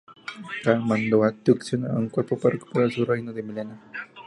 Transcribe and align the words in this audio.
Kahn 0.63 0.79
mandó 0.87 1.23
a 1.23 1.29
Tsung 1.31 1.85
a 1.85 1.93
un 1.95 2.09
cuerpo 2.09 2.35
para 2.35 2.53
recuperar 2.53 2.91
su 2.91 3.05
reino 3.05 3.31
de 3.33 3.43
Mileena. 3.43 3.79